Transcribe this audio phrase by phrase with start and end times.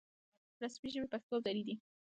[0.63, 1.75] رسمي ژبې پښتو او دري دي